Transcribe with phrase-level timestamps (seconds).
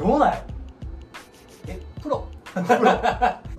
[0.00, 0.42] すごない？
[1.68, 2.26] えプロ？
[2.46, 2.54] す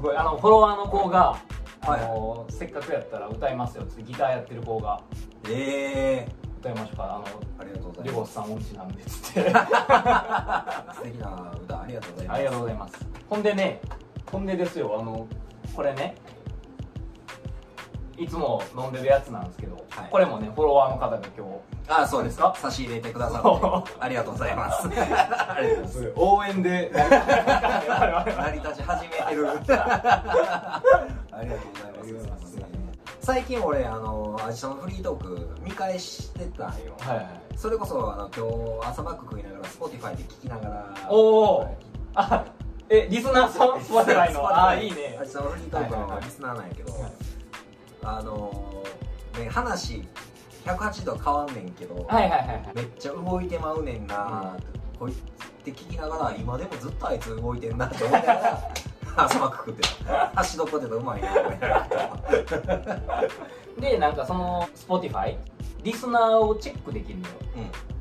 [0.02, 1.38] ごいあのフォロワーの子が
[1.82, 5.00] あの、せっかくやったら歌いますよってギターやってる子が。
[5.48, 7.04] ええ歌いましょうか。
[7.04, 7.26] あの
[7.60, 8.20] ありがとうござリいます。
[8.22, 9.50] ゴスさん音痴なんでっつって。
[9.54, 12.36] 素敵な歌ありがとうございます。
[12.36, 13.08] ありがとうございます。
[13.30, 13.82] ほんでね
[14.32, 14.98] ほんでですよ。
[15.00, 15.28] あの
[15.76, 16.16] これね
[18.22, 20.10] いつも飲んでるやつなんですけど、はい。
[20.12, 21.48] これもねフォロワーの方が今
[21.88, 22.54] あそうですか。
[22.56, 24.88] 差し入れてくださそってありがとうございます。
[24.88, 25.20] ありがとうご
[25.60, 26.00] ざいます。
[26.06, 26.92] 日 応援で。
[26.94, 29.50] 成り立ち始めてる。
[29.58, 30.02] あ
[31.42, 32.58] りがとうございます。
[33.22, 36.94] 最近俺あのアジサのフリートーク見返してたんよ。
[37.00, 41.78] はいはいそれこそあの今日朝マック食いながら Spotify で聞きながらおおはい
[42.16, 42.46] あ
[42.90, 44.48] えリスナーさん？Spotify の？
[44.48, 45.18] ああいいね。
[45.22, 47.12] アジサのフリートークのリスナーなんやけど、はい
[48.04, 48.84] あの
[49.38, 50.04] ね話
[50.66, 52.72] 180度変わんねんけど、はいはいはいはい。
[52.76, 54.64] めっちゃ動いてまうねんなって、
[55.00, 55.16] こいっ
[55.64, 58.74] て聞きながら今でもずっとあいつ動いてんなって思いながら
[59.16, 60.14] 朝マック食ってた。
[60.14, 61.58] ハッシュドポテトうまいな思いな。
[61.60, 61.88] がら
[63.80, 65.38] でなんかその Spotify
[65.84, 67.34] リスナーをチェックできるのよ。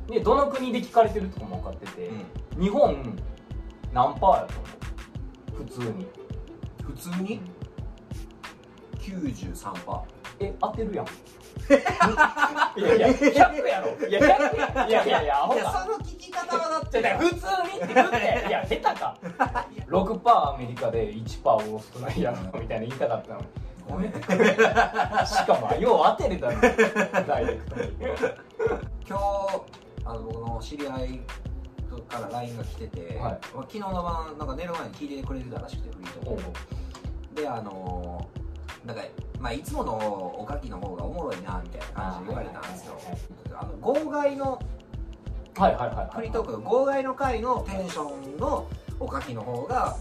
[0.09, 2.11] うでどの国で聞かれてるとかも分かってて、ん、
[2.57, 3.19] うん、日本
[3.95, 4.55] 何パーやと
[5.55, 5.65] 思う？
[5.65, 6.07] 普通に。
[6.85, 7.41] 普通に？
[9.01, 10.03] 93%
[10.41, 11.07] え当てるやん。
[12.79, 14.09] いやいや100やろ。
[14.09, 14.87] いや100や。
[14.89, 17.03] いやいやいやアホいやかその聞き方はだって。
[17.03, 18.49] じゃあ普通にって言って。
[18.49, 19.17] いや下手か。
[19.89, 23.47] 6%アメリカで1%オーストラリアのみたいな言いたかったのに。
[23.89, 24.13] ごめん。
[24.13, 24.19] し
[25.45, 26.61] かもよう当てれたの
[27.27, 27.91] ダイレクトに。
[29.09, 29.23] 今日
[30.05, 31.21] あの僕の知り合い
[32.09, 33.19] から LINE が来てて、はい。
[33.19, 36.45] まあ昨日の晩なんか寝る前に聞いてくれてたらしくてフリートー
[37.35, 38.40] クであのー
[38.91, 39.03] なんか、
[39.39, 39.93] まあ、いつもの
[40.39, 42.99] おかきの方がおもろいなみたいな感じで言われたんですよ。
[43.55, 44.61] あの号外の
[45.57, 45.89] はいはい。
[45.89, 48.67] はいはいフリートークの号外の回のテンションの
[48.99, 49.97] おかきの方が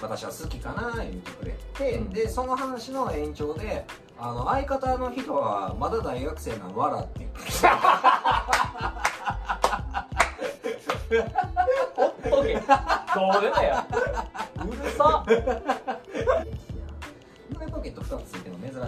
[0.00, 2.10] 私は好きかな言ってくれて、うん。
[2.10, 3.84] でその話の延長で
[4.18, 7.28] あの相方の人はまだ大学生なの笑って。
[11.10, 11.30] 言って
[11.94, 12.54] ほっとけ。
[12.54, 13.86] どうでもや
[14.64, 15.24] うるさ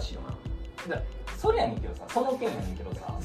[0.05, 0.95] しいよな。
[0.95, 1.01] だ
[1.37, 3.19] それやねんけどさその件やねんけどさ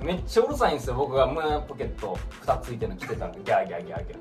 [0.00, 4.16] めっちゃうるさいんですよ僕が胸ポケット2つついてるの着てたんでギャーギャーギャーギャ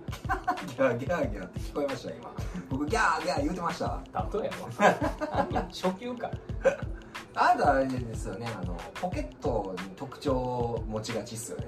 [0.67, 2.31] ギャーギャーギャーって聞こえました今。
[2.69, 3.85] 僕ギャーギャー言うてました。
[4.13, 5.45] ー例えば。
[5.51, 6.31] 何初級か。
[7.37, 11.67] あなたあれですよねあのポケットに特徴を持ちがちっすよね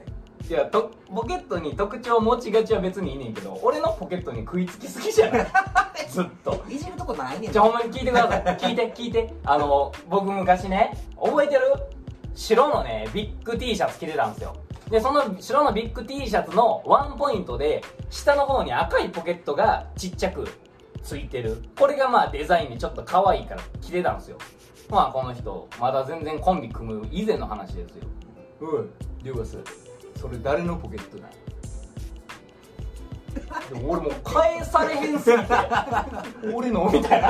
[0.50, 5.48] いやとポケットに特徴を持ちがちは別にいいねんけど俺のポケットに食いつきすぎじゃない？
[6.10, 6.64] ずっと。
[6.70, 7.52] いじるとこないねん。
[7.52, 8.42] じゃあほんまに聞いてください。
[8.58, 9.34] 聞いて聞いて。
[9.44, 11.62] あの僕昔ね覚えてる？
[12.34, 14.56] 白のねビッグ T シャツ着てたんですよ。
[14.90, 20.48] でその白のビッグ T シャツのワンポイントで下の方に赤いポケットがちっちゃく
[21.04, 21.62] ついてる。
[21.78, 24.38] これがまあデザインでちょっと可愛いから着てたんですよ。
[24.90, 28.08] まあこの人まだ全然コンビ組む以前の話ですよ。
[28.62, 28.86] おい
[29.24, 29.58] リュウガス
[30.20, 31.28] それ誰のポケットだ
[33.70, 35.44] でも俺もう返されへんすぎて。
[36.54, 37.28] 俺のみたいな。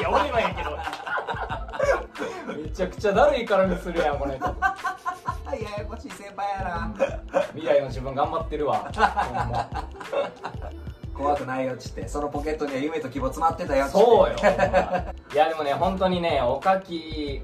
[0.00, 0.78] いや俺のやけど。
[2.62, 4.52] めちゃくちゃだるい絡みするやんこの人や
[5.78, 6.94] やこしい先輩やな。
[7.54, 8.90] 未来の自分頑張ってるわ。
[11.14, 13.98] 怖くないよっつってそのポケットには夢と希望詰まってたよっつって。
[14.04, 14.36] そうよ
[15.32, 17.42] いやでもね本当にねおかき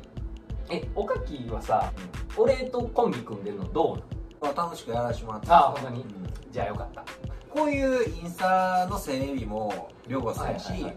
[0.71, 1.91] えおかきはさ
[2.37, 4.03] 俺とコンビ組んでるのどうなの？
[4.03, 6.03] まあ楽しくやらせてもらってあ本当に。
[6.03, 6.07] うん。
[6.51, 7.05] じゃあよかった。
[7.51, 10.97] こういうインスタの整備も両方そうやし、はいはいは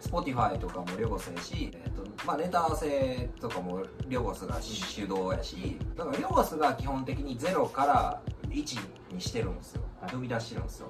[0.00, 8.78] Spotify とかも両方そうやし、えっとまあ、ネタ合わせとかも両方が主導やしだから両方が基本的に0から1
[9.12, 9.82] にしてるんですよ。
[10.00, 10.12] はい。
[10.12, 10.88] 呼び出してるんですよ。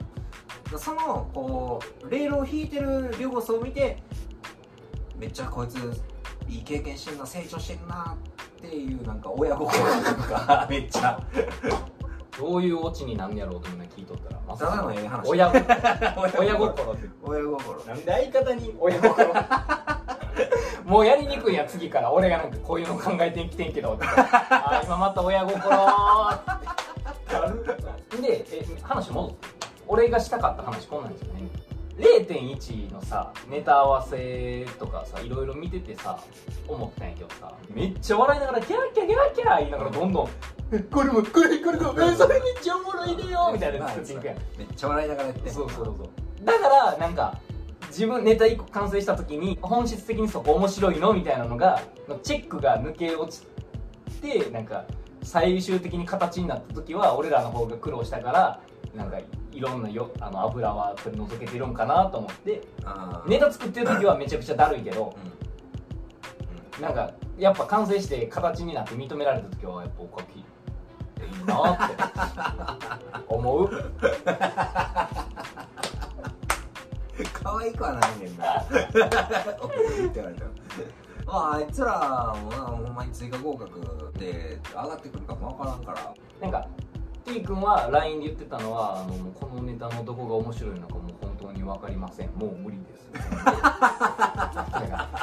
[0.78, 4.03] そのこうレールを引いてる両方を見て
[5.19, 5.76] めっちゃこいつ
[6.49, 8.17] いい経験してるな成長してるな
[8.58, 11.20] っていうなんか親心とか めっちゃ
[12.38, 15.29] どういうオチになんねやろうとみんな聞いとったらまただのええ話。
[15.29, 15.65] 親心。
[16.41, 16.93] 親心。
[16.93, 17.09] って。
[17.25, 17.85] 親心。
[17.85, 19.35] なんで相方に親心？
[20.85, 22.12] もうやりにくいや次から。
[22.12, 23.94] 俺がなんかこういうの考えてきてんけど。
[23.94, 25.59] ってあ今また親心っ
[28.11, 28.17] て。
[28.23, 29.56] でえ話戻って。
[29.89, 31.43] 俺がしたかった話こんなんですよね
[31.99, 36.19] 0.1のさネタ合わせとかさいろいろ見ててさ
[36.69, 40.56] 思ったんやけどさめっちゃ笑いながらキャーキャーキャーキャー言いながらどんどん「え
[40.91, 43.79] これもこれこれこれえそれめっちゃおもろいでよ」みたいな。
[43.79, 45.51] の作っていめっちゃ笑いながらやって。
[45.51, 46.45] んそうそうそう。
[46.45, 47.39] だからなんか
[47.89, 53.47] 自分ネタ1個完成した時に本質的にそこ面白いのみたいなのがのチェックが抜け落ち
[54.21, 54.85] てなんか
[55.23, 58.61] 最終的に形になった時は俺らの方が苦労したから
[58.95, 59.19] なんか
[59.53, 62.63] いろんなよあの油は取り除けてるんかなと思って
[63.27, 65.15] ネタ作ってる時はめちゃくちゃだるいけど
[66.79, 66.83] うん。
[66.83, 70.45] なんかやっぱ完成して形になって認められた時はやっぱおかき
[71.26, 71.96] いいなって。
[73.28, 73.70] 思う
[77.32, 78.64] 可愛くはないねんな
[79.61, 79.70] 送っ
[80.08, 80.44] て言われた
[81.26, 86.69] まああいつらもなほんまに追加合格で上がってくるかもわからんからなんか
[87.25, 92.31] T 君は LINE で言ってたのはあのこのネタのどこが面白いのかもう本当に分かりません。
[92.37, 93.11] もう無理です。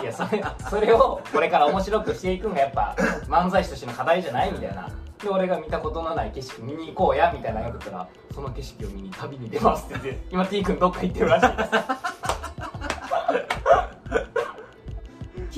[0.01, 2.93] いやそれそれをこれから面白くしていくのがやっぱ
[3.27, 4.89] 漫才師としての課題じゃないみたいな
[5.23, 11.69] で俺が見たことのない景色見に行こうやみたいなの言ったらその景色を見に旅に出ますって言って 今 T 君どっか行ってるらしいです。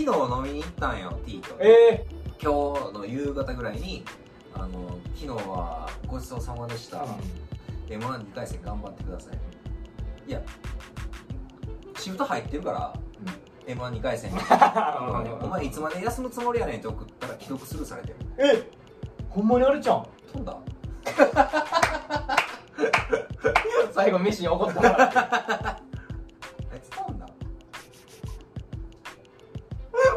[0.05, 1.55] 昨日飲みに行ったんよ T と。
[1.59, 2.05] え
[2.41, 2.51] 今
[2.91, 4.05] 日の夕方ぐらいに
[4.53, 7.05] あの昨日はごちそうさまでした、
[7.89, 10.29] え m 1 2回戦頑張ってください。
[10.29, 10.41] いや
[11.97, 12.93] シフト入ってるから
[13.65, 14.37] m 1 2回戦に
[15.41, 18.15] お前いつまで休むつもりやねんって送ったら既読スルーされてる。
[18.37, 18.84] え
[19.35, 20.55] ほんまにあれちゃん飛んだ。
[23.91, 25.77] 最後飯に怒ったからあ
[26.73, 27.27] いつ飛んだ。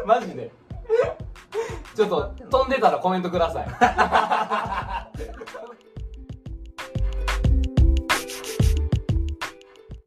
[0.05, 0.49] マジで。
[1.93, 3.67] ちょっと飛んでたらコメントください